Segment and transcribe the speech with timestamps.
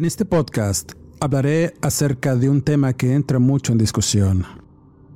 [0.00, 4.46] En este podcast hablaré acerca de un tema que entra mucho en discusión.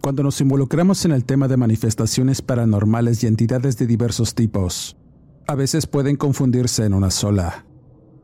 [0.02, 4.98] Cuando nos involucramos en el tema de manifestaciones paranormales y entidades de diversos tipos,
[5.46, 7.64] a veces pueden confundirse en una sola,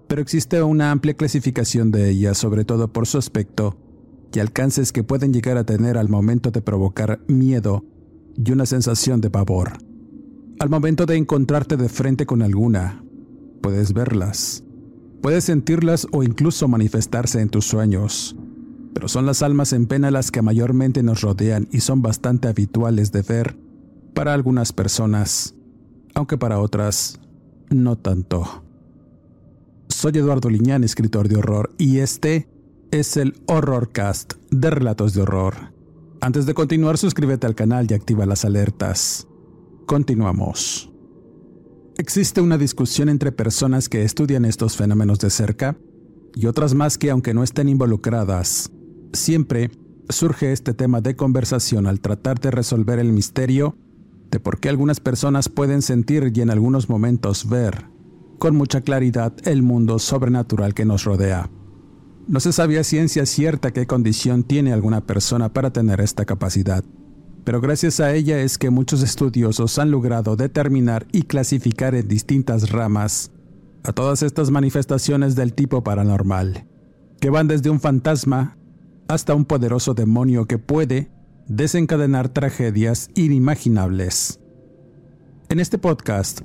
[0.07, 3.79] pero existe una amplia clasificación de ellas, sobre todo por su aspecto
[4.31, 7.87] y alcances que pueden llegar a tener al momento de provocar miedo
[8.37, 9.79] y una sensación de pavor.
[10.59, 13.03] Al momento de encontrarte de frente con alguna,
[13.63, 14.63] puedes verlas,
[15.23, 18.37] Puedes sentirlas o incluso manifestarse en tus sueños,
[18.95, 23.13] pero son las almas en pena las que mayormente nos rodean y son bastante habituales
[23.13, 23.57] de ver
[24.15, 25.55] para algunas personas,
[26.15, 27.21] aunque para otras
[27.69, 28.65] no tanto.
[29.89, 32.49] Soy Eduardo Liñán, escritor de horror, y este
[32.91, 35.55] es el Horrorcast de Relatos de Horror.
[36.21, 39.27] Antes de continuar, suscríbete al canal y activa las alertas.
[39.87, 40.90] Continuamos.
[42.01, 45.77] Existe una discusión entre personas que estudian estos fenómenos de cerca
[46.35, 48.71] y otras más que aunque no estén involucradas,
[49.13, 49.71] siempre
[50.09, 53.77] surge este tema de conversación al tratar de resolver el misterio
[54.31, 57.85] de por qué algunas personas pueden sentir y en algunos momentos ver
[58.39, 61.51] con mucha claridad el mundo sobrenatural que nos rodea.
[62.27, 66.83] No se sabía ciencia cierta qué condición tiene alguna persona para tener esta capacidad
[67.45, 72.71] pero gracias a ella es que muchos estudiosos han logrado determinar y clasificar en distintas
[72.71, 73.31] ramas
[73.83, 76.67] a todas estas manifestaciones del tipo paranormal,
[77.21, 78.57] que van desde un fantasma
[79.09, 81.11] hasta un poderoso demonio que puede
[81.49, 84.39] desencadenar tragedias inimaginables.
[85.49, 86.43] En este podcast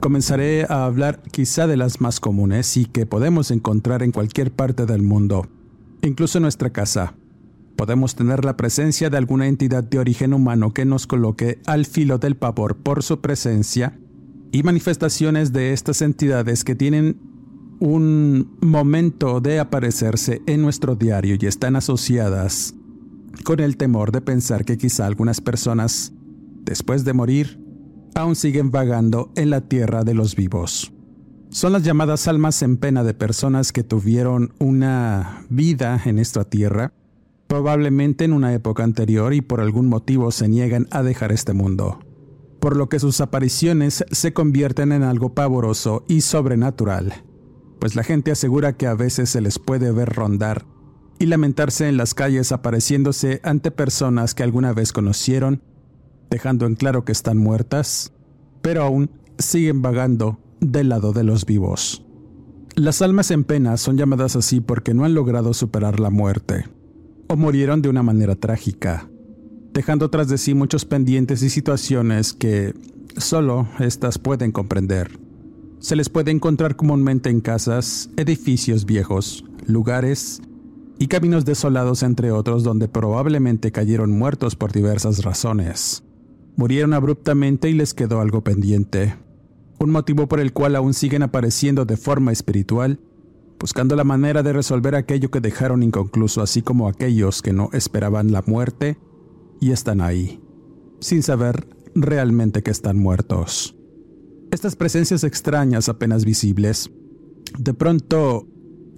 [0.00, 4.84] comenzaré a hablar quizá de las más comunes y que podemos encontrar en cualquier parte
[4.84, 5.48] del mundo,
[6.02, 7.14] incluso en nuestra casa
[7.82, 12.18] podemos tener la presencia de alguna entidad de origen humano que nos coloque al filo
[12.18, 13.98] del pavor por su presencia
[14.52, 17.18] y manifestaciones de estas entidades que tienen
[17.80, 22.72] un momento de aparecerse en nuestro diario y están asociadas
[23.42, 26.12] con el temor de pensar que quizá algunas personas,
[26.62, 27.58] después de morir,
[28.14, 30.92] aún siguen vagando en la tierra de los vivos.
[31.50, 36.92] Son las llamadas almas en pena de personas que tuvieron una vida en esta tierra
[37.52, 41.98] probablemente en una época anterior y por algún motivo se niegan a dejar este mundo,
[42.60, 47.12] por lo que sus apariciones se convierten en algo pavoroso y sobrenatural,
[47.78, 50.64] pues la gente asegura que a veces se les puede ver rondar
[51.18, 55.62] y lamentarse en las calles apareciéndose ante personas que alguna vez conocieron,
[56.30, 58.14] dejando en claro que están muertas,
[58.62, 62.02] pero aún siguen vagando del lado de los vivos.
[62.76, 66.64] Las almas en pena son llamadas así porque no han logrado superar la muerte
[67.32, 69.08] o murieron de una manera trágica,
[69.72, 72.74] dejando tras de sí muchos pendientes y situaciones que
[73.16, 75.18] solo éstas pueden comprender.
[75.78, 80.42] Se les puede encontrar comúnmente en casas, edificios viejos, lugares
[80.98, 86.04] y caminos desolados entre otros donde probablemente cayeron muertos por diversas razones.
[86.56, 89.16] Murieron abruptamente y les quedó algo pendiente,
[89.78, 93.00] un motivo por el cual aún siguen apareciendo de forma espiritual
[93.62, 98.32] buscando la manera de resolver aquello que dejaron inconcluso, así como aquellos que no esperaban
[98.32, 98.98] la muerte
[99.60, 100.42] y están ahí,
[100.98, 103.76] sin saber realmente que están muertos.
[104.50, 106.90] Estas presencias extrañas apenas visibles,
[107.56, 108.48] de pronto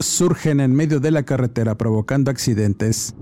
[0.00, 3.14] surgen en medio de la carretera provocando accidentes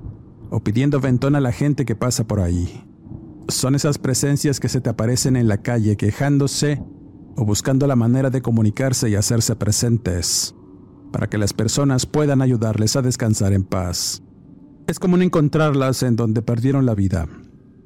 [0.49, 2.85] o pidiendo ventón a la gente que pasa por ahí.
[3.49, 6.81] Son esas presencias que se te aparecen en la calle quejándose
[7.37, 10.55] o buscando la manera de comunicarse y hacerse presentes
[11.13, 14.23] para que las personas puedan ayudarles a descansar en paz.
[14.87, 17.29] Es común encontrarlas en donde perdieron la vida.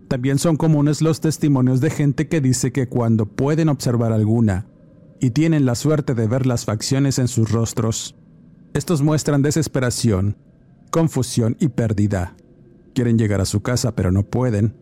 [0.08, 4.67] También son comunes los testimonios de gente que dice que cuando pueden observar alguna
[5.20, 8.14] y tienen la suerte de ver las facciones en sus rostros,
[8.73, 10.37] Estos muestran desesperación,
[10.90, 12.37] confusión y pérdida.
[12.94, 14.76] Quieren llegar a su casa pero no pueden.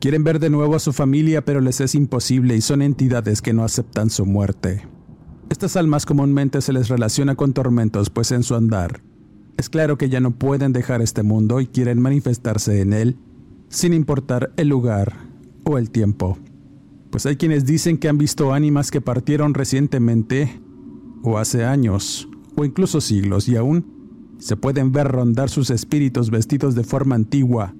[0.00, 3.52] Quieren ver de nuevo a su familia pero les es imposible y son entidades que
[3.52, 4.88] no aceptan su muerte.
[5.56, 9.00] Estas almas comúnmente se les relaciona con tormentos pues en su andar
[9.56, 13.16] es claro que ya no pueden dejar este mundo y quieren manifestarse en él
[13.68, 15.16] sin importar el lugar
[15.64, 16.38] o el tiempo.
[17.10, 20.60] Pues hay quienes dicen que han visto ánimas que partieron recientemente
[21.22, 26.74] o hace años o incluso siglos y aún se pueden ver rondar sus espíritus vestidos
[26.74, 27.74] de forma antigua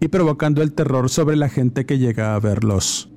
[0.00, 3.12] y provocando el terror sobre la gente que llega a verlos,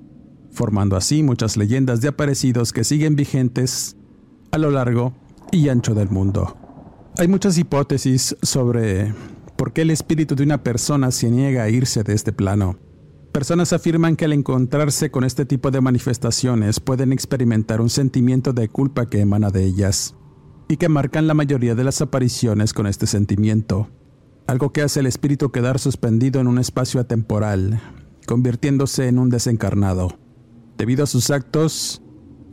[0.53, 3.95] formando así muchas leyendas de aparecidos que siguen vigentes
[4.51, 5.13] a lo largo
[5.51, 6.57] y ancho del mundo.
[7.17, 9.13] Hay muchas hipótesis sobre
[9.55, 12.77] por qué el espíritu de una persona se niega a irse de este plano.
[13.31, 18.69] Personas afirman que al encontrarse con este tipo de manifestaciones pueden experimentar un sentimiento de
[18.69, 20.15] culpa que emana de ellas
[20.67, 23.89] y que marcan la mayoría de las apariciones con este sentimiento,
[24.47, 27.81] algo que hace el espíritu quedar suspendido en un espacio atemporal,
[28.27, 30.22] convirtiéndose en un desencarnado.
[30.77, 32.01] Debido a sus actos,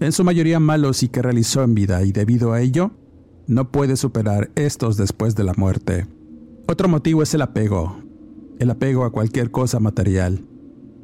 [0.01, 2.93] en su mayoría malos y que realizó en vida, y debido a ello,
[3.47, 6.07] no puede superar estos después de la muerte.
[6.67, 7.99] Otro motivo es el apego,
[8.59, 10.45] el apego a cualquier cosa material,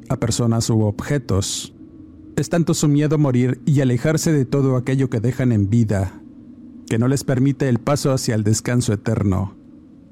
[0.09, 1.73] a personas u objetos.
[2.37, 6.21] Es tanto su miedo a morir y alejarse de todo aquello que dejan en vida,
[6.87, 9.55] que no les permite el paso hacia el descanso eterno.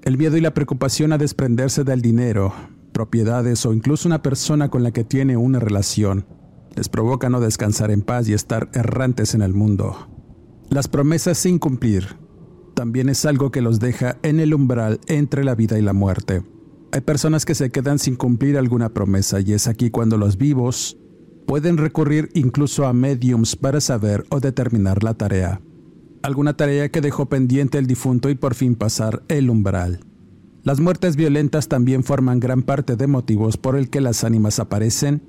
[0.03, 2.53] El miedo y la preocupación a desprenderse del dinero,
[2.91, 6.25] propiedades o incluso una persona con la que tiene una relación,
[6.75, 10.09] les provoca no descansar en paz y estar errantes en el mundo.
[10.69, 12.17] Las promesas sin cumplir
[12.75, 16.43] también es algo que los deja en el umbral entre la vida y la muerte.
[16.91, 20.97] Hay personas que se quedan sin cumplir alguna promesa y es aquí cuando los vivos
[21.47, 25.61] pueden recurrir incluso a mediums para saber o determinar la tarea.
[26.23, 30.01] Alguna tarea que dejó pendiente el difunto y por fin pasar el umbral.
[30.63, 35.21] Las muertes violentas también forman gran parte de motivos por el que las ánimas aparecen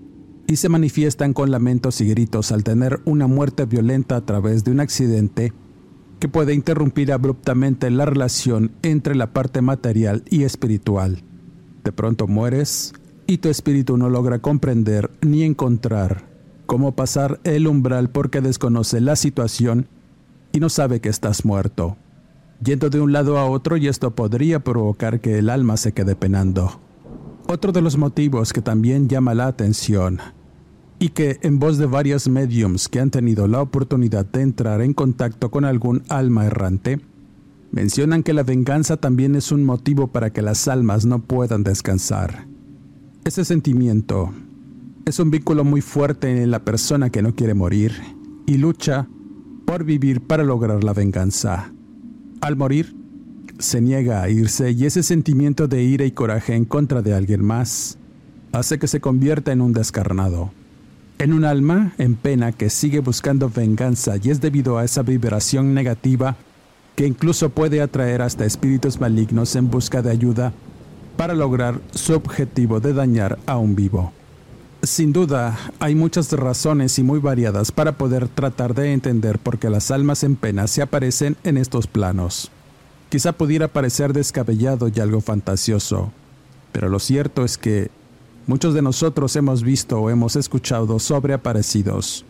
[0.46, 4.70] y se manifiestan con lamentos y gritos al tener una muerte violenta a través de
[4.70, 5.52] un accidente
[6.20, 11.22] que puede interrumpir abruptamente la relación entre la parte material y espiritual.
[11.84, 12.94] De pronto mueres
[13.26, 16.24] y tu espíritu no logra comprender ni encontrar
[16.66, 19.88] cómo pasar el umbral porque desconoce la situación
[20.52, 21.96] y no sabe que estás muerto,
[22.64, 26.16] yendo de un lado a otro y esto podría provocar que el alma se quede
[26.16, 26.80] penando.
[27.46, 30.20] Otro de los motivos que también llama la atención
[30.98, 34.94] y que en voz de varios mediums que han tenido la oportunidad de entrar en
[34.94, 37.00] contacto con algún alma errante,
[37.70, 42.46] mencionan que la venganza también es un motivo para que las almas no puedan descansar.
[43.24, 44.32] Ese sentimiento
[45.04, 47.92] es un vínculo muy fuerte en la persona que no quiere morir
[48.46, 49.08] y lucha
[49.66, 51.72] por vivir para lograr la venganza.
[52.40, 52.96] Al morir,
[53.58, 57.44] se niega a irse y ese sentimiento de ira y coraje en contra de alguien
[57.44, 57.98] más
[58.52, 60.52] hace que se convierta en un descarnado
[61.18, 65.74] en un alma en pena que sigue buscando venganza y es debido a esa vibración
[65.74, 66.36] negativa
[66.94, 70.52] que incluso puede atraer hasta espíritus malignos en busca de ayuda
[71.16, 74.12] para lograr su objetivo de dañar a un vivo.
[74.82, 79.70] Sin duda, hay muchas razones y muy variadas para poder tratar de entender por qué
[79.70, 82.50] las almas en pena se aparecen en estos planos.
[83.08, 86.12] Quizá pudiera parecer descabellado y algo fantasioso,
[86.72, 87.90] pero lo cierto es que
[88.46, 92.24] Muchos de nosotros hemos visto o hemos escuchado sobre aparecidos,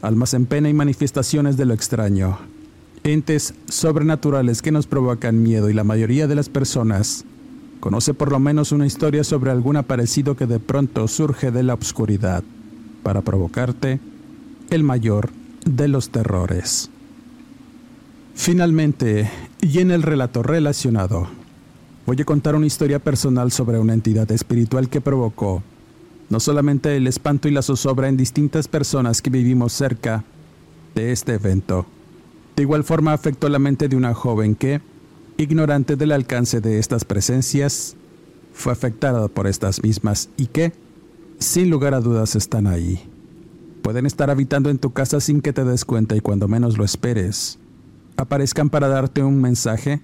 [0.00, 2.38] almas en pena y manifestaciones de lo extraño,
[3.04, 7.26] entes sobrenaturales que nos provocan miedo y la mayoría de las personas
[7.80, 11.74] conoce por lo menos una historia sobre algún aparecido que de pronto surge de la
[11.74, 12.42] oscuridad
[13.02, 14.00] para provocarte
[14.70, 15.28] el mayor
[15.66, 16.88] de los terrores.
[18.34, 21.28] Finalmente, y en el relato relacionado,
[22.08, 25.62] voy a contar una historia personal sobre una entidad espiritual que provocó
[26.30, 30.24] no solamente el espanto y la zozobra en distintas personas que vivimos cerca
[30.94, 31.84] de este evento,
[32.56, 34.80] de igual forma afectó la mente de una joven que,
[35.36, 37.94] ignorante del alcance de estas presencias,
[38.54, 40.72] fue afectada por estas mismas y que,
[41.38, 43.06] sin lugar a dudas, están ahí.
[43.82, 46.86] Pueden estar habitando en tu casa sin que te des cuenta y cuando menos lo
[46.86, 47.58] esperes,
[48.16, 50.00] aparezcan para darte un mensaje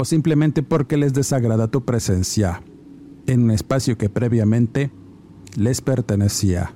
[0.00, 2.62] o simplemente porque les desagrada tu presencia
[3.26, 4.90] en un espacio que previamente
[5.56, 6.72] les pertenecía.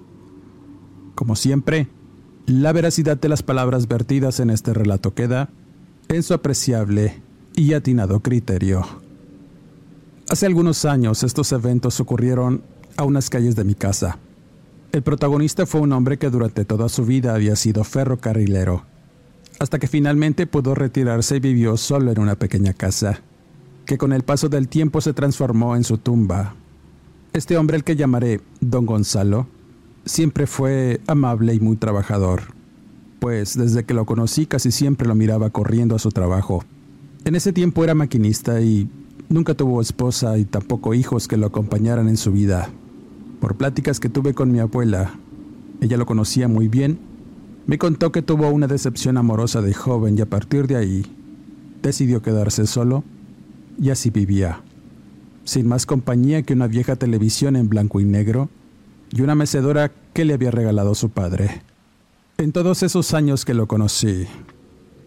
[1.14, 1.88] Como siempre,
[2.46, 5.48] la veracidad de las palabras vertidas en este relato queda
[6.08, 7.22] en su apreciable
[7.54, 8.84] y atinado criterio.
[10.28, 12.62] Hace algunos años estos eventos ocurrieron
[12.98, 14.18] a unas calles de mi casa.
[14.92, 18.84] El protagonista fue un hombre que durante toda su vida había sido ferrocarrilero
[19.58, 23.20] hasta que finalmente pudo retirarse y vivió solo en una pequeña casa,
[23.86, 26.54] que con el paso del tiempo se transformó en su tumba.
[27.32, 29.46] Este hombre, el que llamaré Don Gonzalo,
[30.04, 32.42] siempre fue amable y muy trabajador,
[33.20, 36.64] pues desde que lo conocí casi siempre lo miraba corriendo a su trabajo.
[37.24, 38.88] En ese tiempo era maquinista y
[39.28, 42.70] nunca tuvo esposa y tampoco hijos que lo acompañaran en su vida.
[43.40, 45.14] Por pláticas que tuve con mi abuela,
[45.80, 46.98] ella lo conocía muy bien
[47.66, 51.06] me contó que tuvo una decepción amorosa de joven y a partir de ahí
[51.82, 53.04] decidió quedarse solo
[53.80, 54.60] y así vivía,
[55.44, 58.48] sin más compañía que una vieja televisión en blanco y negro
[59.10, 61.62] y una mecedora que le había regalado su padre.
[62.36, 64.26] En todos esos años que lo conocí,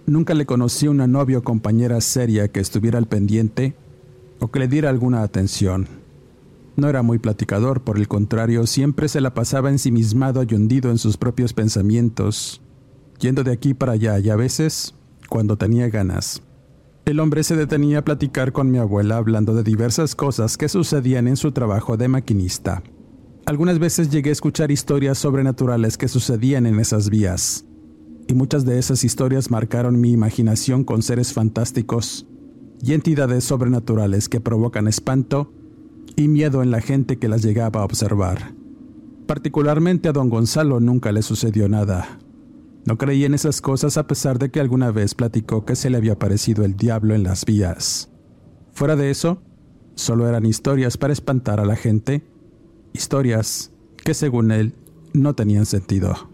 [0.06, 3.76] nunca le conocí una novia o compañera seria que estuviera al pendiente
[4.40, 5.88] o que le diera alguna atención.
[6.77, 11.00] No era muy platicador, por el contrario, siempre se la pasaba ensimismado y hundido en
[11.00, 12.62] sus propios pensamientos,
[13.19, 14.93] yendo de aquí para allá y a veces,
[15.27, 16.43] cuando tenía ganas.
[17.05, 21.27] El hombre se detenía a platicar con mi abuela hablando de diversas cosas que sucedían
[21.27, 22.84] en su trabajo de maquinista.
[23.48, 27.65] Algunas veces llegué a escuchar historias sobrenaturales que sucedían en esas vías,
[28.27, 32.27] y muchas de esas historias marcaron mi imaginación con seres fantásticos
[32.84, 35.57] y entidades sobrenaturales que provocan espanto
[36.16, 38.54] y miedo en la gente que las llegaba a observar.
[39.28, 42.20] Particularmente a don Gonzalo nunca le sucedió nada.
[42.86, 45.98] No creía en esas cosas a pesar de que alguna vez platicó que se le
[45.98, 48.10] había aparecido el diablo en las vías.
[48.72, 49.42] Fuera de eso,
[49.96, 52.24] solo eran historias para espantar a la gente,
[52.94, 54.74] historias que según él
[55.14, 56.30] no tenían sentido.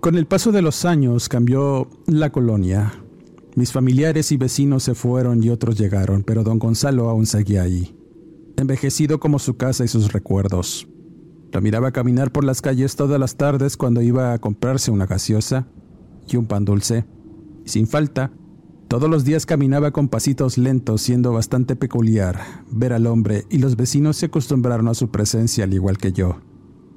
[0.00, 2.92] Con el paso de los años cambió la colonia.
[3.54, 7.96] Mis familiares y vecinos se fueron y otros llegaron, pero don Gonzalo aún seguía ahí
[8.56, 10.88] envejecido como su casa y sus recuerdos.
[11.52, 15.68] Lo miraba caminar por las calles todas las tardes cuando iba a comprarse una gaseosa
[16.26, 17.04] y un pan dulce.
[17.64, 18.32] Y sin falta,
[18.88, 23.76] todos los días caminaba con pasitos lentos, siendo bastante peculiar ver al hombre y los
[23.76, 26.40] vecinos se acostumbraron a su presencia al igual que yo,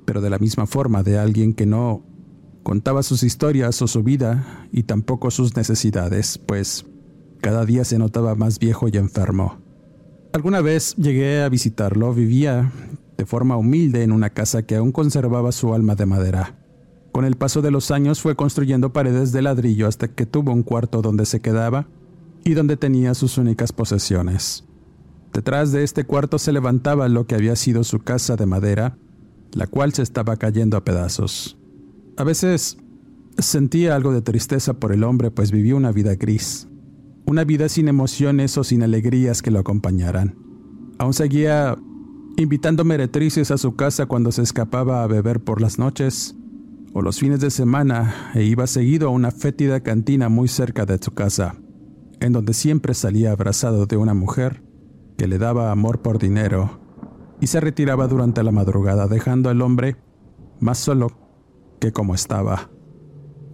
[0.05, 2.03] pero de la misma forma de alguien que no
[2.63, 6.85] contaba sus historias o su vida y tampoco sus necesidades, pues
[7.41, 9.66] cada día se notaba más viejo y enfermo.
[10.37, 12.71] Alguna vez llegué a visitarlo, vivía
[13.17, 16.59] de forma humilde en una casa que aún conservaba su alma de madera.
[17.11, 20.61] Con el paso de los años fue construyendo paredes de ladrillo hasta que tuvo un
[20.61, 21.87] cuarto donde se quedaba
[22.43, 24.63] y donde tenía sus únicas posesiones.
[25.33, 28.95] Detrás de este cuarto se levantaba lo que había sido su casa de madera,
[29.53, 31.57] la cual se estaba cayendo a pedazos.
[32.15, 32.77] A veces
[33.39, 36.66] sentía algo de tristeza por el hombre, pues vivía una vida gris,
[37.27, 40.37] una vida sin emociones o sin alegrías que lo acompañaran.
[40.97, 41.77] Aún seguía
[42.37, 46.35] invitando meretrices a su casa cuando se escapaba a beber por las noches
[46.93, 50.99] o los fines de semana e iba seguido a una fétida cantina muy cerca de
[51.01, 51.57] su casa,
[52.21, 54.63] en donde siempre salía abrazado de una mujer
[55.17, 56.79] que le daba amor por dinero
[57.41, 59.97] y se retiraba durante la madrugada dejando al hombre
[60.61, 61.11] más solo
[61.81, 62.69] que como estaba.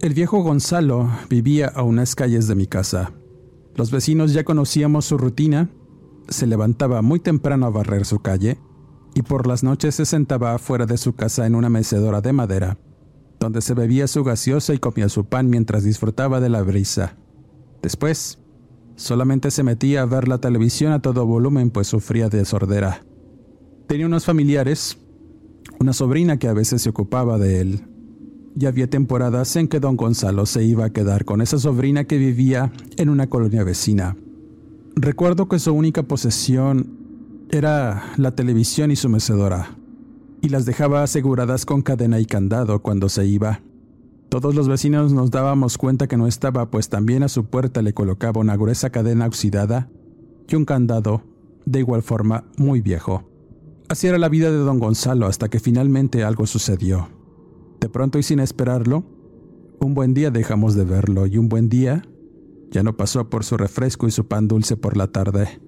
[0.00, 3.12] El viejo Gonzalo vivía a unas calles de mi casa
[3.76, 5.70] los vecinos ya conocíamos su rutina.
[6.28, 8.58] Se levantaba muy temprano a barrer su calle
[9.14, 12.78] y por las noches se sentaba afuera de su casa en una mecedora de madera,
[13.38, 17.16] donde se bebía su gaseosa y comía su pan mientras disfrutaba de la brisa.
[17.82, 18.38] Después,
[18.96, 23.04] solamente se metía a ver la televisión a todo volumen pues sufría de sordera.
[23.86, 24.98] Tenía unos familiares,
[25.78, 27.84] una sobrina que a veces se ocupaba de él,
[28.54, 32.18] ya había temporadas en que don Gonzalo se iba a quedar con esa sobrina que
[32.18, 34.16] vivía en una colonia vecina.
[34.96, 36.98] Recuerdo que su única posesión
[37.50, 39.76] era la televisión y su mecedora,
[40.40, 43.60] y las dejaba aseguradas con cadena y candado cuando se iba.
[44.28, 47.92] Todos los vecinos nos dábamos cuenta que no estaba, pues también a su puerta le
[47.92, 49.88] colocaba una gruesa cadena oxidada
[50.48, 51.22] y un candado,
[51.66, 53.30] de igual forma, muy viejo.
[53.88, 57.08] Así era la vida de don Gonzalo hasta que finalmente algo sucedió.
[57.84, 59.04] De pronto y sin esperarlo,
[59.78, 62.02] un buen día dejamos de verlo y un buen día
[62.70, 65.60] ya no pasó por su refresco y su pan dulce por la tarde.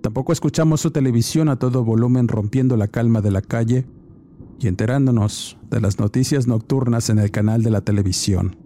[0.00, 3.84] Tampoco escuchamos su televisión a todo volumen rompiendo la calma de la calle
[4.58, 8.56] y enterándonos de las noticias nocturnas en el canal de la televisión.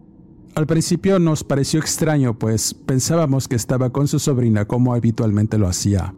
[0.55, 5.67] Al principio nos pareció extraño, pues pensábamos que estaba con su sobrina como habitualmente lo
[5.67, 6.15] hacía,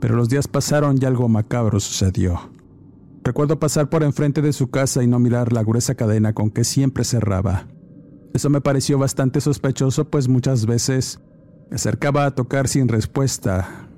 [0.00, 2.52] pero los días pasaron y algo macabro sucedió.
[3.24, 6.62] Recuerdo pasar por enfrente de su casa y no mirar la gruesa cadena con que
[6.62, 7.66] siempre cerraba.
[8.34, 11.20] Eso me pareció bastante sospechoso, pues muchas veces
[11.70, 13.88] me acercaba a tocar sin respuesta.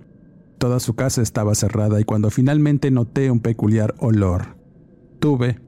[0.58, 4.56] Toda su casa estaba cerrada y cuando finalmente noté un peculiar olor,
[5.18, 5.60] tuve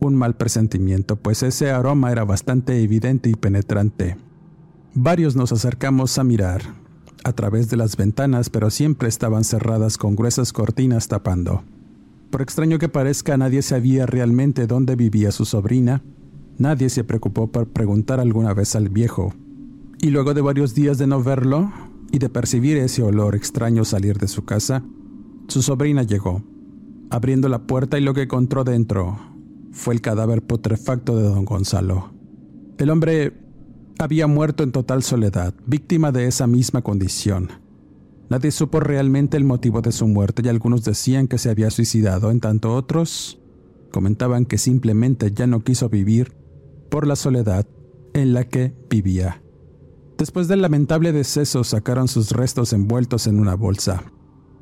[0.00, 4.16] un mal presentimiento, pues ese aroma era bastante evidente y penetrante.
[4.94, 6.62] Varios nos acercamos a mirar
[7.22, 11.62] a través de las ventanas, pero siempre estaban cerradas con gruesas cortinas tapando.
[12.30, 16.02] Por extraño que parezca, nadie sabía realmente dónde vivía su sobrina.
[16.58, 19.34] Nadie se preocupó por preguntar alguna vez al viejo.
[20.00, 21.72] Y luego de varios días de no verlo
[22.12, 24.82] y de percibir ese olor extraño salir de su casa,
[25.48, 26.42] su sobrina llegó,
[27.10, 29.18] abriendo la puerta y lo que encontró dentro
[29.72, 32.10] fue el cadáver putrefacto de don Gonzalo.
[32.78, 33.32] El hombre
[33.98, 37.50] había muerto en total soledad, víctima de esa misma condición.
[38.28, 42.30] Nadie supo realmente el motivo de su muerte y algunos decían que se había suicidado,
[42.30, 43.40] en tanto otros
[43.92, 46.36] comentaban que simplemente ya no quiso vivir
[46.90, 47.66] por la soledad
[48.14, 49.42] en la que vivía.
[50.18, 54.02] Después del lamentable deceso sacaron sus restos envueltos en una bolsa.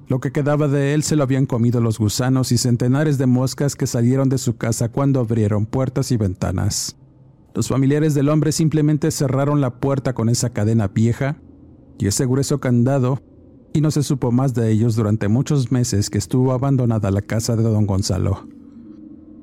[0.08, 3.74] Lo que quedaba de él se lo habían comido los gusanos y centenares de moscas
[3.74, 6.96] que salieron de su casa cuando abrieron puertas y ventanas.
[7.54, 11.40] Los familiares del hombre simplemente cerraron la puerta con esa cadena vieja
[11.98, 13.22] y ese grueso candado
[13.74, 17.56] y no se supo más de ellos durante muchos meses que estuvo abandonada la casa
[17.56, 18.48] de don Gonzalo.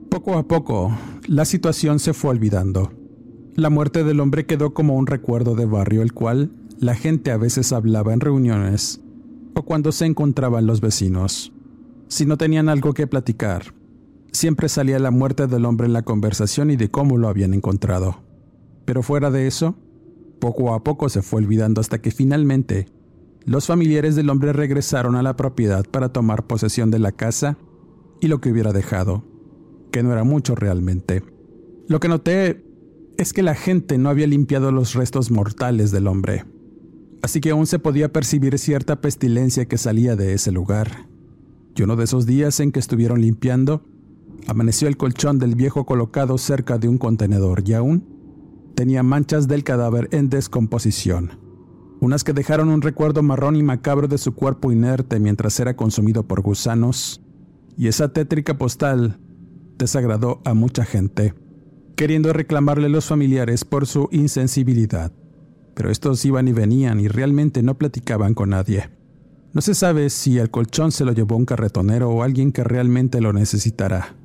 [0.09, 0.91] Poco a poco,
[1.27, 2.91] la situación se fue olvidando.
[3.53, 7.37] La muerte del hombre quedó como un recuerdo de barrio el cual la gente a
[7.37, 9.01] veces hablaba en reuniones
[9.53, 11.53] o cuando se encontraban los vecinos.
[12.07, 13.73] Si no tenían algo que platicar,
[14.31, 18.21] Siempre salía la muerte del hombre en la conversación y de cómo lo habían encontrado.
[18.85, 19.75] Pero fuera de eso,
[20.39, 22.87] poco a poco se fue olvidando hasta que finalmente
[23.45, 27.57] los familiares del hombre regresaron a la propiedad para tomar posesión de la casa
[28.19, 29.23] y lo que hubiera dejado,
[29.91, 31.23] que no era mucho realmente.
[31.87, 32.63] Lo que noté
[33.17, 36.45] es que la gente no había limpiado los restos mortales del hombre,
[37.21, 41.07] así que aún se podía percibir cierta pestilencia que salía de ese lugar.
[41.75, 43.83] Y uno de esos días en que estuvieron limpiando,
[44.47, 48.05] Amaneció el colchón del viejo colocado cerca de un contenedor y aún
[48.75, 51.31] tenía manchas del cadáver en descomposición,
[52.01, 56.27] unas que dejaron un recuerdo marrón y macabro de su cuerpo inerte mientras era consumido
[56.27, 57.21] por gusanos,
[57.77, 59.19] y esa tétrica postal
[59.77, 61.33] desagradó a mucha gente,
[61.95, 65.13] queriendo reclamarle a los familiares por su insensibilidad.
[65.73, 68.89] Pero estos iban y venían y realmente no platicaban con nadie.
[69.53, 73.21] No se sabe si el colchón se lo llevó un carretonero o alguien que realmente
[73.21, 74.17] lo necesitara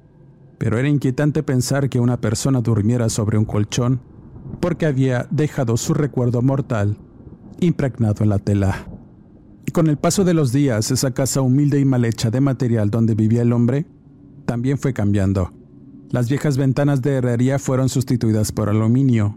[0.59, 4.01] pero era inquietante pensar que una persona durmiera sobre un colchón
[4.61, 6.96] porque había dejado su recuerdo mortal
[7.61, 8.87] impregnado en la tela.
[9.66, 12.90] Y con el paso de los días, esa casa humilde y mal hecha de material
[12.90, 13.87] donde vivía el hombre
[14.45, 15.53] también fue cambiando.
[16.11, 19.37] Las viejas ventanas de herrería fueron sustituidas por aluminio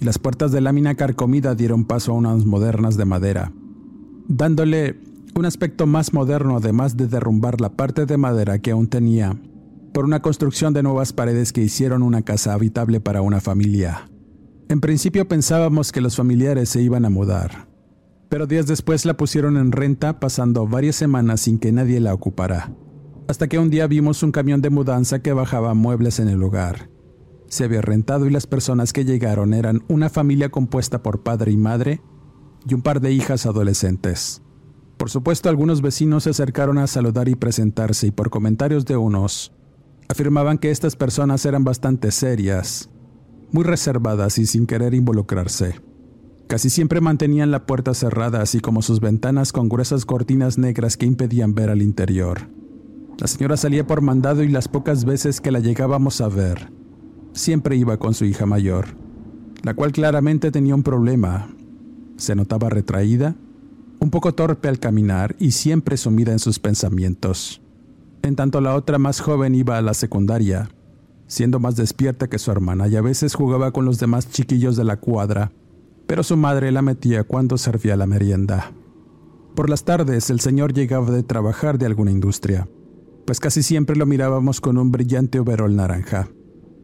[0.00, 3.52] y las puertas de lámina carcomida dieron paso a unas modernas de madera,
[4.28, 5.00] dándole
[5.34, 9.36] un aspecto más moderno además de derrumbar la parte de madera que aún tenía
[9.92, 14.10] por una construcción de nuevas paredes que hicieron una casa habitable para una familia.
[14.68, 17.68] En principio pensábamos que los familiares se iban a mudar,
[18.28, 22.72] pero días después la pusieron en renta pasando varias semanas sin que nadie la ocupara,
[23.28, 26.90] hasta que un día vimos un camión de mudanza que bajaba muebles en el lugar.
[27.48, 31.56] Se había rentado y las personas que llegaron eran una familia compuesta por padre y
[31.56, 32.00] madre
[32.68, 34.42] y un par de hijas adolescentes.
[34.96, 39.52] Por supuesto, algunos vecinos se acercaron a saludar y presentarse y por comentarios de unos,
[40.08, 42.90] Afirmaban que estas personas eran bastante serias,
[43.52, 45.80] muy reservadas y sin querer involucrarse.
[46.46, 51.06] Casi siempre mantenían la puerta cerrada, así como sus ventanas con gruesas cortinas negras que
[51.06, 52.48] impedían ver al interior.
[53.18, 56.70] La señora salía por mandado y las pocas veces que la llegábamos a ver,
[57.32, 58.86] siempre iba con su hija mayor,
[59.62, 61.48] la cual claramente tenía un problema.
[62.16, 63.34] Se notaba retraída,
[63.98, 67.60] un poco torpe al caminar y siempre sumida en sus pensamientos
[68.26, 70.68] en tanto la otra más joven iba a la secundaria,
[71.26, 74.84] siendo más despierta que su hermana y a veces jugaba con los demás chiquillos de
[74.84, 75.52] la cuadra,
[76.06, 78.72] pero su madre la metía cuando servía la merienda.
[79.54, 82.68] Por las tardes el señor llegaba de trabajar de alguna industria,
[83.26, 86.28] pues casi siempre lo mirábamos con un brillante overol naranja.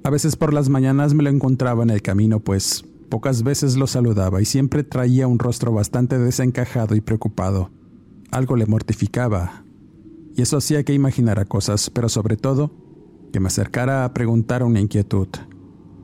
[0.04, 3.86] A veces por las mañanas me lo encontraba en el camino, pues pocas veces lo
[3.86, 7.70] saludaba y siempre traía un rostro bastante desencajado y preocupado.
[8.30, 9.64] Algo le mortificaba,
[10.34, 12.72] y eso hacía que imaginara cosas, pero sobre todo,
[13.32, 15.28] que me acercara a preguntar una inquietud,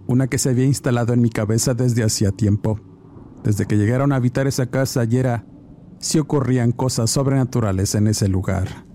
[0.06, 2.80] una que se había instalado en mi cabeza desde hacía tiempo,
[3.44, 5.44] desde que llegaron a habitar esa casa y era
[6.00, 8.86] si ocurrían cosas sobrenaturales en ese lugar.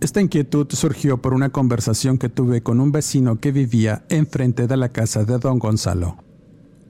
[0.00, 4.76] Esta inquietud surgió por una conversación que tuve con un vecino que vivía enfrente de
[4.76, 6.16] la casa de don Gonzalo.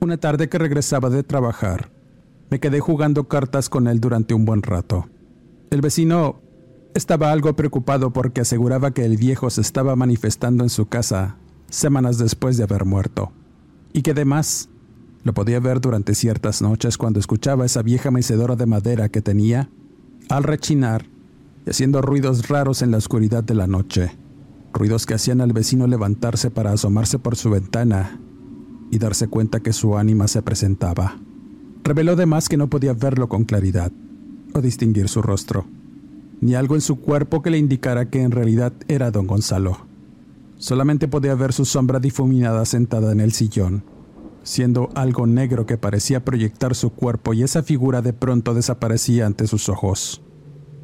[0.00, 1.90] Una tarde que regresaba de trabajar,
[2.50, 5.08] me quedé jugando cartas con él durante un buen rato.
[5.70, 6.42] El vecino
[6.96, 11.36] estaba algo preocupado porque aseguraba que el viejo se estaba manifestando en su casa
[11.68, 13.32] semanas después de haber muerto,
[13.92, 14.68] y que además
[15.26, 19.68] Lo podía ver durante ciertas noches cuando escuchaba esa vieja mecedora de madera que tenía
[20.28, 21.06] al rechinar
[21.66, 24.12] y haciendo ruidos raros en la oscuridad de la noche,
[24.72, 28.20] ruidos que hacían al vecino levantarse para asomarse por su ventana
[28.92, 31.18] y darse cuenta que su ánima se presentaba.
[31.82, 33.90] Reveló además que no podía verlo con claridad
[34.54, 35.66] o distinguir su rostro,
[36.40, 39.86] ni algo en su cuerpo que le indicara que en realidad era don Gonzalo.
[40.58, 43.84] Solamente podía ver su sombra difuminada sentada en el sillón,
[44.42, 49.46] siendo algo negro que parecía proyectar su cuerpo y esa figura de pronto desaparecía ante
[49.46, 50.22] sus ojos.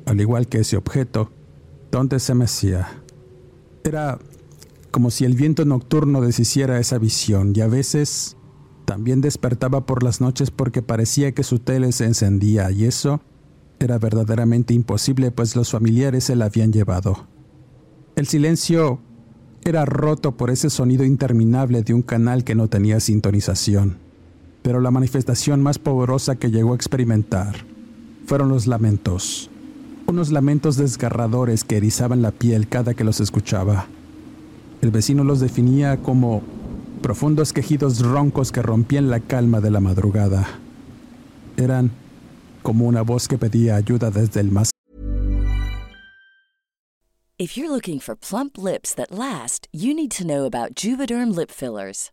[0.06, 1.30] Al igual que ese objeto,
[1.90, 3.02] donde se mecía.
[3.84, 4.18] Era
[4.90, 8.36] como si el viento nocturno deshiciera esa visión y a veces
[8.84, 13.20] también despertaba por las noches porque parecía que su tele se encendía y eso
[13.82, 17.26] era verdaderamente imposible pues los familiares se la habían llevado.
[18.16, 19.00] El silencio
[19.64, 23.98] era roto por ese sonido interminable de un canal que no tenía sintonización.
[24.62, 27.54] Pero la manifestación más poderosa que llegó a experimentar
[28.26, 29.50] fueron los lamentos.
[30.06, 33.86] Unos lamentos desgarradores que erizaban la piel cada que los escuchaba.
[34.80, 36.42] El vecino los definía como
[37.02, 40.46] profundos quejidos roncos que rompían la calma de la madrugada.
[41.56, 41.90] Eran
[42.62, 44.72] como una voz que pedía ayuda desde el más
[47.38, 51.50] If you're looking for plump lips that last, you need to know about Juvederm lip
[51.50, 52.12] fillers.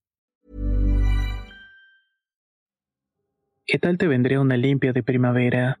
[3.71, 5.79] ¿Qué tal te vendría una limpia de primavera?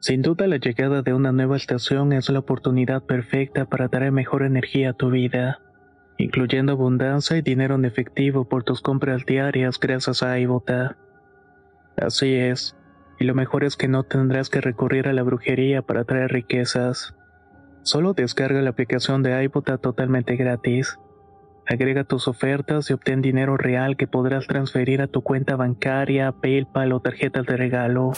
[0.00, 4.42] Sin duda la llegada de una nueva estación es la oportunidad perfecta para traer mejor
[4.42, 5.60] energía a tu vida,
[6.18, 10.96] incluyendo abundancia y dinero en efectivo por tus compras diarias gracias a iBota.
[11.96, 12.76] Así es,
[13.20, 17.14] y lo mejor es que no tendrás que recurrir a la brujería para traer riquezas.
[17.82, 20.98] Solo descarga la aplicación de iBota totalmente gratis.
[21.66, 26.92] Agrega tus ofertas y obtén dinero real que podrás transferir a tu cuenta bancaria, PayPal
[26.92, 28.12] o tarjetas de regalo.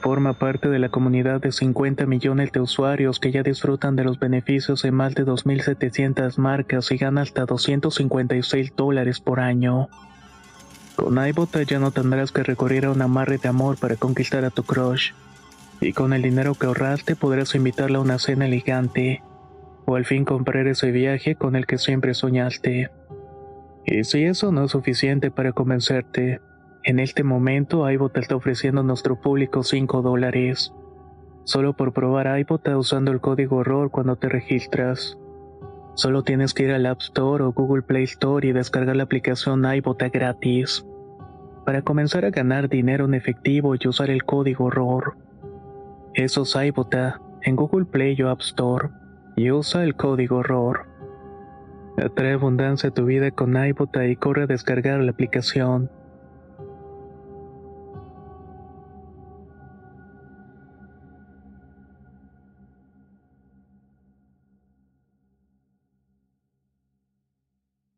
[0.00, 4.18] Forma parte de la comunidad de 50 millones de usuarios que ya disfrutan de los
[4.18, 9.88] beneficios de más de 2.700 marcas y gana hasta 256 dólares por año.
[10.96, 14.50] Con iBota ya no tendrás que recurrir a un amarre de amor para conquistar a
[14.50, 15.12] tu crush.
[15.80, 19.22] Y con el dinero que ahorraste podrás invitarla a una cena elegante
[19.86, 22.90] o al fin comprar ese viaje con el que siempre soñaste.
[23.86, 26.40] Y si eso no es suficiente para convencerte,
[26.84, 30.72] en este momento iBot está ofreciendo a nuestro público 5 dólares.
[31.44, 35.18] Solo por probar iBot usando el código ROR cuando te registras.
[35.94, 39.64] Solo tienes que ir al App Store o Google Play Store y descargar la aplicación
[39.64, 40.86] iBot gratis.
[41.66, 45.16] Para comenzar a ganar dinero en efectivo y usar el código ROR.
[46.14, 48.88] Eso es iBota en Google Play o App Store
[49.36, 50.86] y usa el código ROR.
[51.96, 55.90] Atrae abundancia a tu vida con iBota y corre a descargar la aplicación.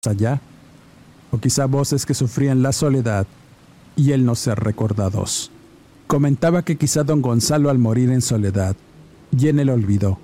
[0.07, 0.41] allá,
[1.31, 3.27] o quizá voces que sufrían la soledad
[3.97, 5.51] y el no ser recordados.
[6.07, 8.77] Comentaba que quizá don Gonzalo al morir en soledad
[9.37, 10.19] y en el olvido,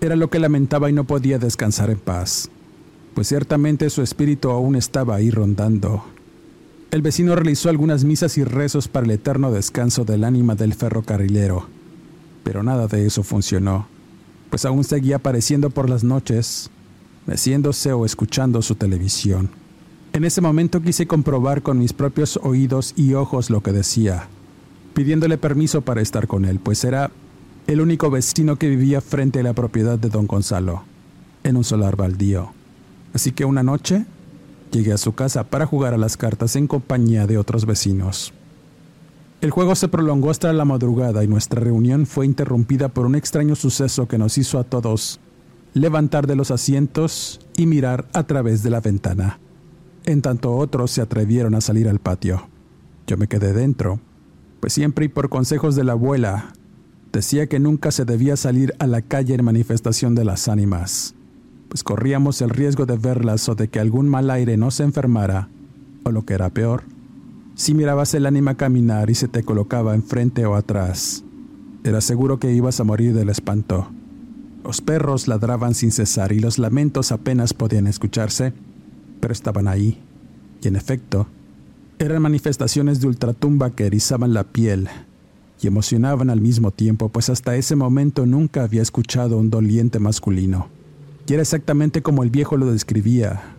[0.00, 2.48] era lo que lamentaba y no podía descansar en paz,
[3.14, 6.04] pues ciertamente su espíritu aún estaba ahí rondando.
[6.90, 11.68] El vecino realizó algunas misas y rezos para el eterno descanso del ánima del ferrocarrilero,
[12.42, 13.86] Pero nada de eso funcionó,
[14.48, 16.70] pues aún seguía apareciendo por las noches,
[17.26, 19.50] meciéndose o escuchando su televisión.
[20.14, 24.28] En ese momento quise comprobar con mis propios oídos y ojos lo que decía,
[24.94, 27.12] pidiéndole permiso para estar con él, pues era
[27.66, 30.82] el único vecino que vivía frente a la propiedad de don Gonzalo,
[31.42, 32.52] en un solar baldío.
[33.14, 34.04] Así que una noche
[34.70, 38.32] llegué a su casa para jugar a las cartas en compañía de otros vecinos.
[39.40, 43.56] El juego se prolongó hasta la madrugada y nuestra reunión fue interrumpida por un extraño
[43.56, 45.20] suceso que nos hizo a todos
[45.74, 49.38] levantar de los asientos y mirar a través de la ventana,
[50.04, 52.48] en tanto otros se atrevieron a salir al patio.
[53.06, 54.00] Yo me quedé dentro,
[54.60, 56.52] pues siempre y por consejos de la abuela,
[57.12, 61.14] decía que nunca se debía salir a la calle en manifestación de las ánimas
[61.70, 65.48] pues corríamos el riesgo de verlas o de que algún mal aire nos enfermara,
[66.02, 66.82] o lo que era peor,
[67.54, 71.22] si mirabas el ánima caminar y se te colocaba enfrente o atrás,
[71.84, 73.88] era seguro que ibas a morir del espanto.
[74.64, 78.52] Los perros ladraban sin cesar y los lamentos apenas podían escucharse,
[79.20, 80.02] pero estaban ahí.
[80.62, 81.28] Y en efecto,
[82.00, 84.88] eran manifestaciones de ultratumba que erizaban la piel
[85.60, 90.68] y emocionaban al mismo tiempo, pues hasta ese momento nunca había escuchado un doliente masculino
[91.30, 93.54] y era exactamente como el viejo lo describía.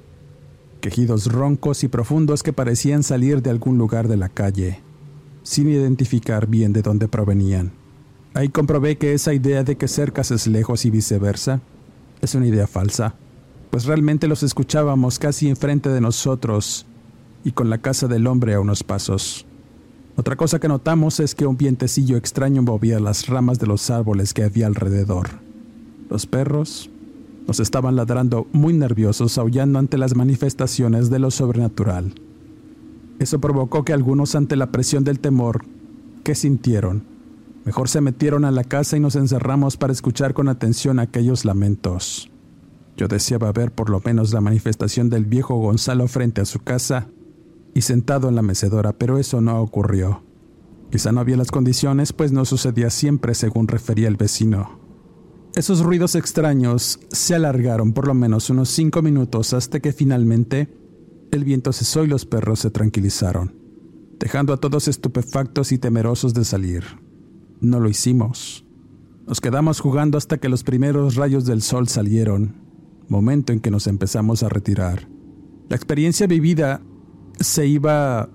[0.82, 4.82] Quejidos roncos y profundos que parecían salir de algún lugar de la calle,
[5.44, 7.72] sin identificar bien de dónde provenían.
[8.34, 11.62] Ahí comprobé que esa idea de que cercas es lejos y viceversa
[12.20, 13.16] es una idea falsa,
[13.70, 16.86] pues realmente los escuchábamos casi enfrente de nosotros
[17.46, 19.46] y con la casa del hombre a unos pasos.
[20.18, 24.34] Otra cosa que notamos es que un vientecillo extraño movía las ramas de los árboles
[24.34, 25.30] que había alrededor.
[26.10, 26.90] Los perros
[27.48, 32.14] nos estaban ladrando muy nerviosos, aullando ante las manifestaciones de lo sobrenatural.
[33.20, 35.64] Eso provocó que algunos, ante la presión del temor
[36.24, 37.04] que sintieron,
[37.64, 42.30] mejor se metieron a la casa y nos encerramos para escuchar con atención aquellos lamentos.
[42.98, 47.08] Yo deseaba ver por lo menos la manifestación del viejo Gonzalo frente a su casa
[47.74, 50.24] y sentado en la mecedora, pero eso no ocurrió.
[50.92, 54.80] Quizá no había las condiciones, pues no sucedía siempre según refería el vecino.
[55.56, 60.70] Esos ruidos extraños se alargaron por lo menos unos cinco minutos hasta que finalmente
[61.32, 63.56] el viento cesó y los perros se tranquilizaron,
[64.20, 66.84] dejando a todos estupefactos y temerosos de salir.
[67.62, 68.66] No lo hicimos.
[69.28, 72.56] Nos quedamos jugando hasta que los primeros rayos del sol salieron,
[73.08, 75.08] momento en que nos empezamos a retirar.
[75.70, 76.82] La experiencia vivida
[77.40, 78.30] se iba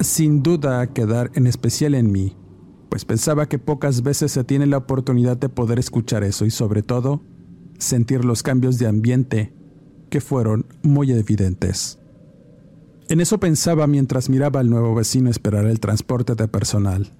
[0.00, 2.36] sin duda a quedar en especial en mí,
[2.88, 6.82] pues pensaba que pocas veces se tiene la oportunidad de poder escuchar eso y sobre
[6.82, 7.22] todo
[7.78, 9.52] sentir los cambios de ambiente
[10.10, 11.98] que fueron muy evidentes.
[13.08, 17.12] En eso pensaba mientras miraba al nuevo vecino esperar el transporte de personal.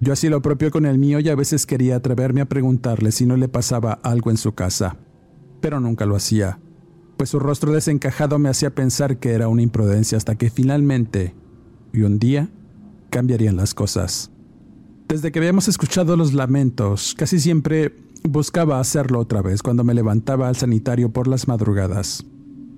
[0.00, 3.24] Yo hacía lo propio con el mío y a veces quería atreverme a preguntarle si
[3.24, 4.96] no le pasaba algo en su casa,
[5.60, 6.58] pero nunca lo hacía,
[7.16, 11.34] pues su rostro desencajado me hacía pensar que era una imprudencia hasta que finalmente,
[11.92, 12.50] y un día,
[13.10, 14.30] cambiarían las cosas.
[15.08, 20.48] Desde que habíamos escuchado los lamentos, casi siempre buscaba hacerlo otra vez cuando me levantaba
[20.48, 22.24] al sanitario por las madrugadas.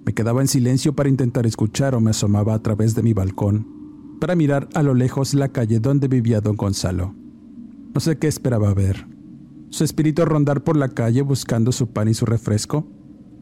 [0.04, 3.76] Me quedaba en silencio para intentar escuchar o me asomaba a través de mi balcón
[4.18, 7.14] para mirar a lo lejos la calle donde vivía don Gonzalo.
[7.94, 9.06] No sé qué esperaba ver.
[9.70, 12.86] Su espíritu rondar por la calle buscando su pan y su refresco,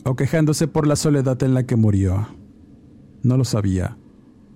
[0.05, 2.29] o quejándose por la soledad en la que murió.
[3.23, 3.97] No lo sabía,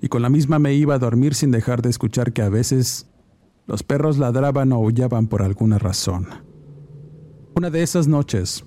[0.00, 3.06] y con la misma me iba a dormir sin dejar de escuchar que a veces
[3.66, 6.26] los perros ladraban o aullaban por alguna razón.
[7.54, 8.64] Una de esas noches,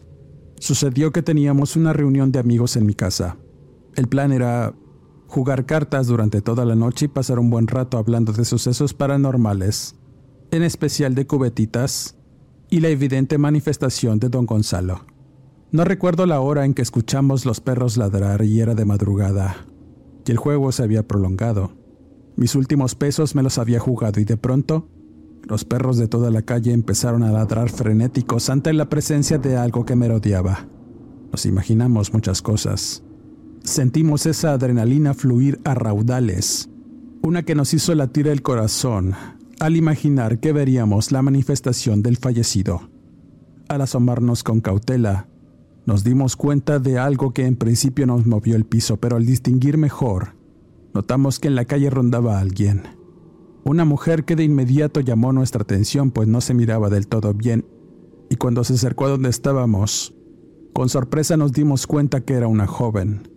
[0.59, 3.37] sucedió que teníamos una reunión de amigos en mi casa.
[3.95, 4.73] El plan era
[5.27, 9.95] jugar cartas durante toda la noche y pasar un buen rato hablando de sucesos paranormales,
[10.51, 12.17] en especial de cubetitas
[12.69, 15.10] y la evidente manifestación de don Gonzalo.
[15.71, 19.65] No recuerdo la hora en que escuchamos los perros ladrar y era de madrugada,
[20.25, 21.71] y el juego se había prolongado.
[22.35, 24.89] Mis últimos pesos me los había jugado y de pronto
[25.47, 29.85] los perros de toda la calle empezaron a ladrar frenéticos ante la presencia de algo
[29.85, 30.67] que merodeaba.
[31.31, 33.03] Nos imaginamos muchas cosas.
[33.63, 36.69] Sentimos esa adrenalina fluir a raudales,
[37.21, 39.15] una que nos hizo latir el corazón
[39.61, 42.89] al imaginar que veríamos la manifestación del fallecido.
[43.69, 45.27] Al asomarnos con cautela,
[45.85, 49.77] nos dimos cuenta de algo que en principio nos movió el piso, pero al distinguir
[49.77, 50.41] mejor,
[50.93, 52.83] Notamos que en la calle rondaba alguien.
[53.63, 57.65] Una mujer que de inmediato llamó nuestra atención pues no se miraba del todo bien
[58.29, 60.13] y cuando se acercó a donde estábamos,
[60.73, 63.29] con sorpresa nos dimos cuenta que era una joven.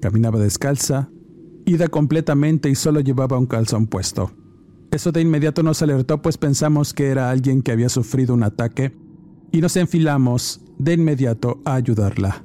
[0.00, 1.10] Caminaba descalza,
[1.64, 4.32] ida completamente y solo llevaba un calzón puesto.
[4.90, 8.94] Eso de inmediato nos alertó pues pensamos que era alguien que había sufrido un ataque
[9.52, 12.44] y nos enfilamos de inmediato a ayudarla.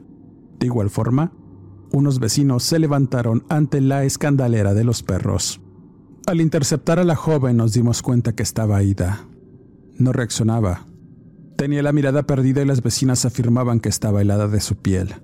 [0.59, 1.31] De igual forma,
[1.91, 5.61] unos vecinos se levantaron ante la escandalera de los perros.
[6.25, 9.27] Al interceptar a la joven nos dimos cuenta que estaba ida.
[9.97, 10.85] No reaccionaba.
[11.55, 15.15] Tenía la mirada perdida y las vecinas afirmaban que estaba helada de su piel.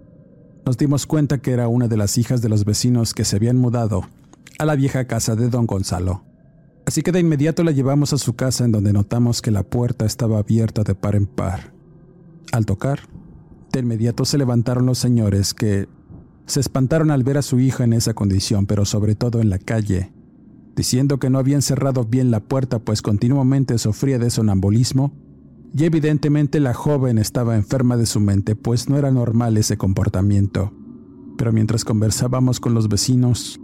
[0.66, 3.58] Nos dimos cuenta que era una de las hijas de los vecinos que se habían
[3.58, 4.04] mudado
[4.60, 6.24] a la vieja casa de don Gonzalo.
[6.86, 10.06] Así que de inmediato la llevamos a su casa en donde notamos que la puerta
[10.06, 11.74] estaba abierta de par en par.
[12.52, 13.02] Al tocar,
[13.72, 15.88] de inmediato se levantaron los señores que
[16.46, 19.60] se espantaron al ver a su hija en esa condición, pero sobre todo en la
[19.60, 20.12] calle,
[20.76, 25.14] diciendo que no habían cerrado bien la puerta pues continuamente sufría de sonambulismo
[25.74, 30.74] y evidentemente la joven estaba enferma de su mente pues no era normal ese comportamiento.
[31.38, 33.60] Pero mientras conversábamos con los vecinos,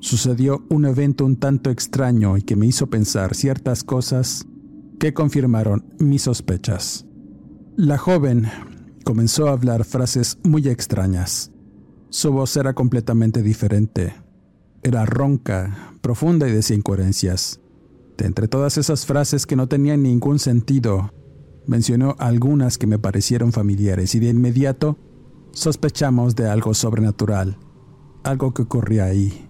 [0.00, 4.46] sucedió un evento un tanto extraño y que me hizo pensar ciertas cosas
[4.98, 7.06] que confirmaron mis sospechas.
[7.76, 8.46] La joven
[9.04, 11.52] comenzó a hablar frases muy extrañas.
[12.08, 14.14] Su voz era completamente diferente.
[14.82, 17.60] Era ronca, profunda y decía incoherencias.
[18.16, 21.12] De entre todas esas frases que no tenían ningún sentido,
[21.66, 24.96] mencionó algunas que me parecieron familiares y de inmediato
[25.52, 27.58] sospechamos de algo sobrenatural,
[28.24, 29.45] algo que ocurría ahí.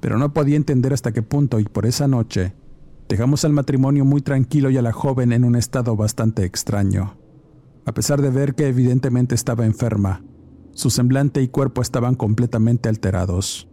[0.00, 2.54] Pero no podía entender hasta qué punto y por esa noche
[3.08, 7.16] dejamos al matrimonio muy tranquilo y a la joven en un estado bastante extraño.
[7.86, 10.22] A pesar de ver que evidentemente estaba enferma,
[10.72, 13.68] su semblante y cuerpo estaban completamente alterados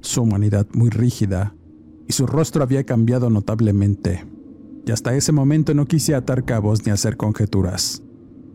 [0.00, 1.54] su humanidad muy rígida,
[2.08, 4.26] y su rostro había cambiado notablemente.
[4.86, 8.02] Y hasta ese momento no quise atar cabos ni hacer conjeturas.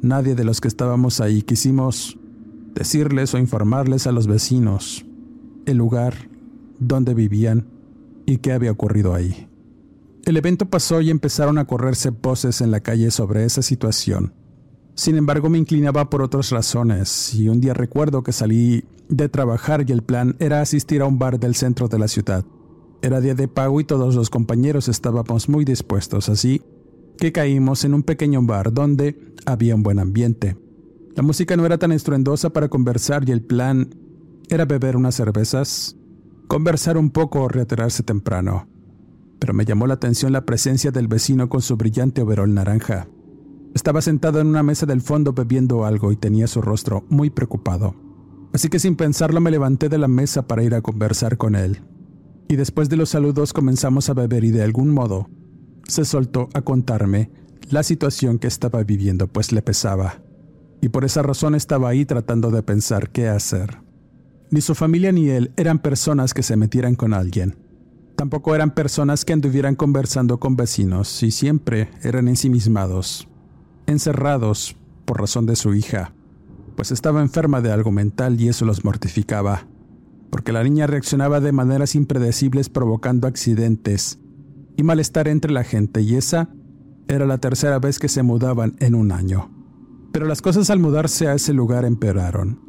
[0.02, 2.18] Nadie de los que estábamos ahí quisimos
[2.74, 5.06] decirles o informarles a los vecinos
[5.66, 6.30] el lugar
[6.80, 7.68] donde vivían
[8.26, 9.48] y qué había ocurrido ahí.
[10.26, 14.34] El evento pasó y empezaron a correrse voces en la calle sobre esa situación.
[14.96, 19.86] Sin embargo, me inclinaba por otras razones, y un día recuerdo que salí de trabajar
[19.88, 22.46] y el plan era asistir a un bar del centro de la ciudad.
[23.02, 26.62] Era día de pago y todos los compañeros estábamos muy dispuestos, así
[27.18, 30.58] que caímos en un pequeño bar donde había un buen ambiente.
[31.16, 33.90] La música no era tan estruendosa para conversar y el plan
[34.50, 35.96] era beber unas cervezas,
[36.48, 38.68] conversar un poco o retirarse temprano.
[39.40, 43.08] Pero me llamó la atención la presencia del vecino con su brillante overol naranja.
[43.74, 47.96] Estaba sentado en una mesa del fondo bebiendo algo y tenía su rostro muy preocupado.
[48.54, 51.82] Así que sin pensarlo me levanté de la mesa para ir a conversar con él.
[52.48, 55.30] Y después de los saludos comenzamos a beber y de algún modo
[55.88, 57.32] se soltó a contarme
[57.70, 60.22] la situación que estaba viviendo, pues le pesaba.
[60.82, 63.85] Y por esa razón estaba ahí tratando de pensar qué hacer.
[64.52, 67.56] Ni su familia ni él eran personas que se metieran con alguien.
[68.16, 73.28] Tampoco eran personas que anduvieran conversando con vecinos y siempre eran ensimismados
[73.88, 76.14] encerrados por razón de su hija,
[76.76, 79.68] pues estaba enferma de algo mental y eso los mortificaba,
[80.30, 84.20] porque la niña reaccionaba de maneras impredecibles provocando accidentes
[84.76, 86.50] y malestar entre la gente y esa
[87.08, 89.52] era la tercera vez que se mudaban en un año.
[90.12, 92.60] Pero las cosas al mudarse a ese lugar empeoraron.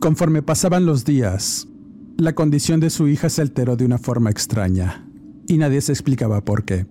[0.00, 1.68] Conforme pasaban los días,
[2.16, 5.08] la condición de su hija se alteró de una forma extraña,
[5.48, 6.86] y nadie se explicaba por qué.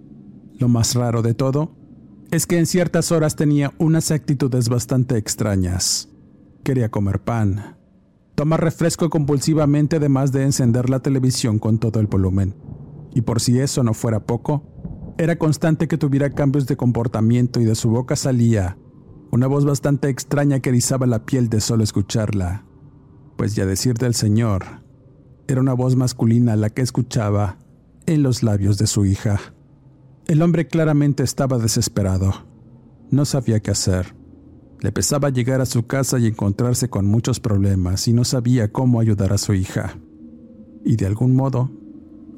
[0.58, 1.76] Lo más raro de todo
[2.32, 6.10] es que en ciertas horas tenía unas actitudes bastante extrañas.
[6.64, 7.78] Quería comer pan,
[8.34, 12.56] tomar refresco compulsivamente además de encender la televisión con todo el volumen.
[13.14, 14.64] Y por si eso no fuera poco,
[15.18, 18.78] era constante que tuviera cambios de comportamiento y de su boca salía
[19.32, 22.65] una voz bastante extraña que erizaba la piel de solo escucharla.
[23.36, 24.64] Pues ya decir del Señor,
[25.48, 27.58] era una voz masculina la que escuchaba
[28.06, 29.40] en los labios de su hija.
[30.28, 32.34] El hombre claramente estaba desesperado.
[33.12, 34.16] No sabía qué hacer.
[34.80, 39.00] Le pesaba llegar a su casa y encontrarse con muchos problemas y no sabía cómo
[39.00, 39.98] ayudar a su hija.
[40.84, 41.72] Y de algún modo,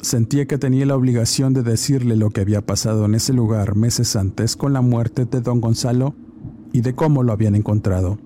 [0.01, 4.15] sentía que tenía la obligación de decirle lo que había pasado en ese lugar meses
[4.15, 6.15] antes con la muerte de don Gonzalo
[6.73, 8.17] y de cómo lo habían encontrado.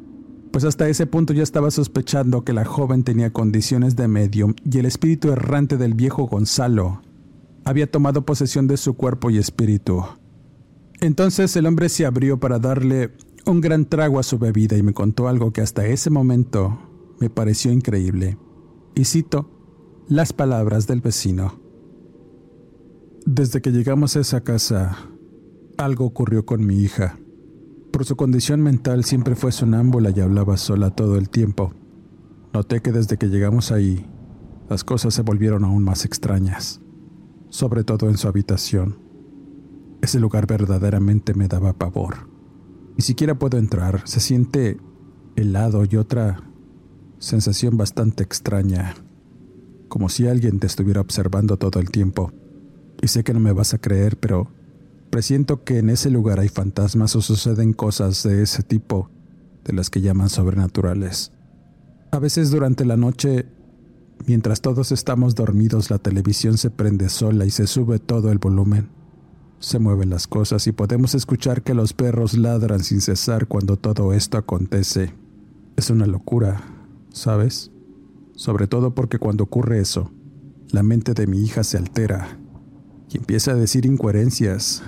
[0.51, 4.79] Pues hasta ese punto ya estaba sospechando que la joven tenía condiciones de medium y
[4.79, 7.01] el espíritu errante del viejo Gonzalo
[7.63, 10.03] había tomado posesión de su cuerpo y espíritu.
[10.99, 13.11] Entonces el hombre se abrió para darle
[13.45, 16.79] un gran trago a su bebida y me contó algo que hasta ese momento
[17.19, 18.37] me pareció increíble.
[18.93, 19.49] Y cito
[20.09, 21.59] las palabras del vecino.
[23.25, 24.97] Desde que llegamos a esa casa,
[25.77, 27.20] algo ocurrió con mi hija.
[27.91, 31.73] Por su condición mental siempre fue sonámbula y hablaba sola todo el tiempo.
[32.53, 34.05] Noté que desde que llegamos ahí,
[34.69, 36.81] las cosas se volvieron aún más extrañas
[37.51, 38.97] sobre todo en su habitación.
[40.01, 42.29] Ese lugar verdaderamente me daba pavor.
[42.95, 44.79] Ni siquiera puedo entrar, se siente
[45.35, 46.41] helado y otra
[47.19, 48.95] sensación bastante extraña,
[49.89, 52.31] como si alguien te estuviera observando todo el tiempo.
[53.01, 54.47] Y sé que no me vas a creer, pero
[55.11, 59.11] presiento que en ese lugar hay fantasmas o suceden cosas de ese tipo,
[59.63, 61.31] de las que llaman sobrenaturales.
[62.09, 63.45] A veces durante la noche,
[64.25, 68.89] mientras todos estamos dormidos, la televisión se prende sola y se sube todo el volumen.
[69.59, 74.13] Se mueven las cosas y podemos escuchar que los perros ladran sin cesar cuando todo
[74.13, 75.13] esto acontece.
[75.75, 76.63] Es una locura,
[77.13, 77.69] ¿sabes?
[78.35, 80.11] Sobre todo porque cuando ocurre eso,
[80.71, 82.39] la mente de mi hija se altera
[83.13, 84.81] y empieza a decir incoherencias.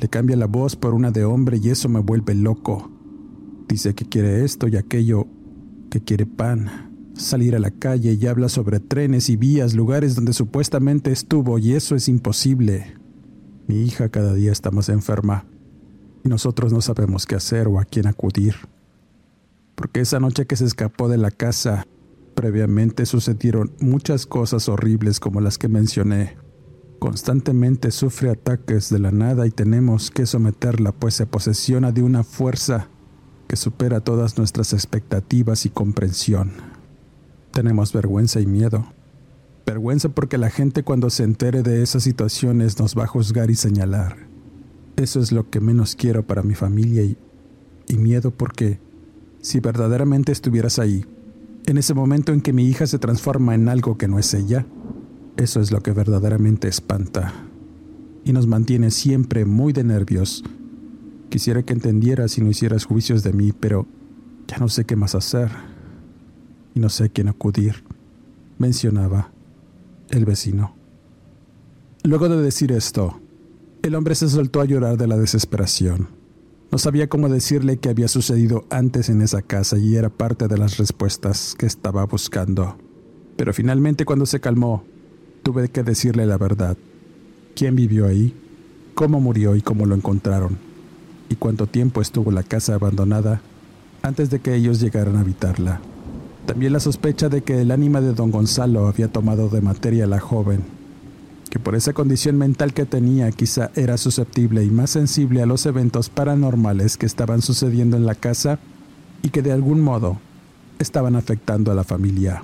[0.00, 2.90] Le cambia la voz por una de hombre y eso me vuelve loco.
[3.68, 5.26] Dice que quiere esto y aquello,
[5.90, 10.32] que quiere pan, salir a la calle y habla sobre trenes y vías, lugares donde
[10.32, 12.96] supuestamente estuvo y eso es imposible.
[13.66, 15.46] Mi hija cada día está más enferma
[16.24, 18.56] y nosotros no sabemos qué hacer o a quién acudir.
[19.74, 21.86] Porque esa noche que se escapó de la casa,
[22.34, 26.36] previamente sucedieron muchas cosas horribles como las que mencioné.
[27.02, 32.22] Constantemente sufre ataques de la nada y tenemos que someterla, pues se posesiona de una
[32.22, 32.86] fuerza
[33.48, 36.52] que supera todas nuestras expectativas y comprensión.
[37.50, 38.86] Tenemos vergüenza y miedo.
[39.66, 43.56] Vergüenza porque la gente cuando se entere de esas situaciones nos va a juzgar y
[43.56, 44.28] señalar.
[44.94, 47.18] Eso es lo que menos quiero para mi familia y,
[47.88, 48.78] y miedo porque
[49.40, 51.04] si verdaderamente estuvieras ahí,
[51.66, 54.66] en ese momento en que mi hija se transforma en algo que no es ella,
[55.36, 57.32] eso es lo que verdaderamente espanta
[58.24, 60.44] y nos mantiene siempre muy de nervios.
[61.28, 63.86] Quisiera que entendieras y no hicieras juicios de mí, pero
[64.46, 65.50] ya no sé qué más hacer
[66.74, 67.84] y no sé a quién acudir,
[68.58, 69.32] mencionaba
[70.10, 70.74] el vecino.
[72.04, 73.20] Luego de decir esto,
[73.82, 76.08] el hombre se soltó a llorar de la desesperación.
[76.70, 80.56] No sabía cómo decirle qué había sucedido antes en esa casa y era parte de
[80.56, 82.78] las respuestas que estaba buscando.
[83.36, 84.84] Pero finalmente cuando se calmó,
[85.42, 86.76] tuve que decirle la verdad.
[87.54, 88.34] ¿Quién vivió ahí?
[88.94, 90.58] ¿Cómo murió y cómo lo encontraron?
[91.28, 93.40] ¿Y cuánto tiempo estuvo la casa abandonada
[94.02, 95.80] antes de que ellos llegaran a habitarla?
[96.46, 100.08] También la sospecha de que el ánima de don Gonzalo había tomado de materia a
[100.08, 100.60] la joven,
[101.50, 105.66] que por esa condición mental que tenía quizá era susceptible y más sensible a los
[105.66, 108.58] eventos paranormales que estaban sucediendo en la casa
[109.22, 110.18] y que de algún modo
[110.78, 112.42] estaban afectando a la familia.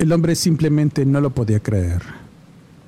[0.00, 2.00] El hombre simplemente no lo podía creer.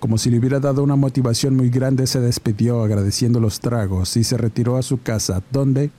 [0.00, 4.24] Como si le hubiera dado una motivación muy grande, se despidió agradeciendo los tragos y
[4.24, 5.90] se retiró a su casa, donde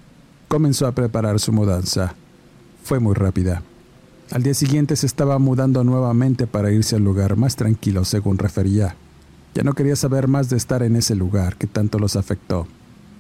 [0.48, 2.16] comenzó a preparar su mudanza.
[2.84, 3.62] Fue muy rápida.
[4.32, 8.96] Al día siguiente se estaba mudando nuevamente para irse al lugar más tranquilo, según refería.
[9.54, 12.66] Ya no quería saber más de estar en ese lugar que tanto los afectó.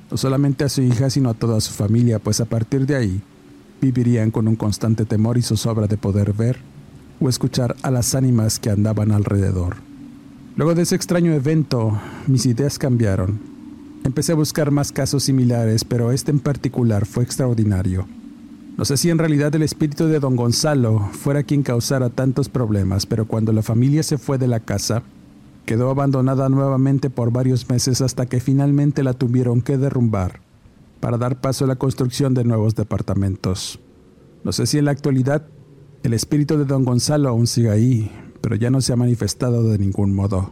[0.09, 3.21] No solamente a su hija, sino a toda su familia, pues a partir de ahí
[3.79, 6.72] vivirían con un constante temor y zozobra de poder ver
[7.19, 9.77] o escuchar a las ánimas que andaban alrededor.
[10.55, 13.39] Luego de ese extraño evento, mis ideas cambiaron.
[14.03, 18.05] Empecé a buscar más casos similares, pero este en particular fue extraordinario.
[18.77, 23.05] No sé si en realidad el espíritu de don Gonzalo fuera quien causara tantos problemas,
[23.05, 25.03] pero cuando la familia se fue de la casa,
[25.65, 30.39] quedó abandonada nuevamente por varios meses hasta que finalmente la tuvieron que derrumbar
[30.99, 33.79] para dar paso a la construcción de nuevos departamentos.
[34.43, 35.45] No sé si en la actualidad
[36.03, 39.79] el espíritu de don Gonzalo aún sigue ahí, pero ya no se ha manifestado de
[39.79, 40.51] ningún modo.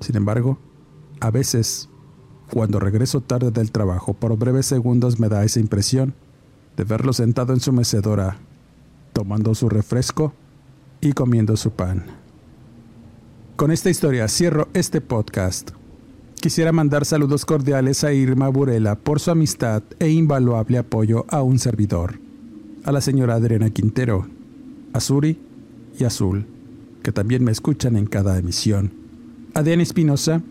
[0.00, 0.58] Sin embargo,
[1.20, 1.88] a veces,
[2.52, 6.14] cuando regreso tarde del trabajo, por breves segundos me da esa impresión
[6.76, 8.38] de verlo sentado en su mecedora,
[9.12, 10.34] tomando su refresco
[11.00, 12.04] y comiendo su pan.
[13.54, 15.70] Con esta historia cierro este podcast.
[16.40, 21.58] Quisiera mandar saludos cordiales a Irma Burela por su amistad e invaluable apoyo a un
[21.58, 22.18] servidor,
[22.84, 24.26] a la señora Adriana Quintero,
[24.92, 25.38] a Suri
[25.98, 26.46] y Azul,
[27.02, 28.92] que también me escuchan en cada emisión,
[29.54, 30.42] a Diana Espinosa,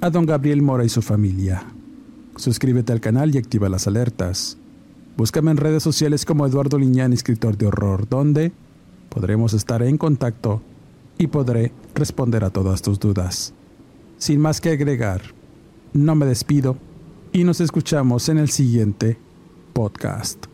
[0.00, 1.64] a don Gabriel Mora y su familia.
[2.36, 4.58] Suscríbete al canal y activa las alertas.
[5.16, 8.52] Búscame en redes sociales como Eduardo Liñán, escritor de horror, donde
[9.08, 10.60] podremos estar en contacto
[11.18, 13.54] y podré responder a todas tus dudas.
[14.18, 15.22] Sin más que agregar,
[15.92, 16.76] no me despido
[17.32, 19.16] y nos escuchamos en el siguiente
[19.72, 20.53] podcast.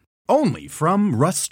[0.29, 1.51] Only from Rust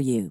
[0.00, 0.30] for you.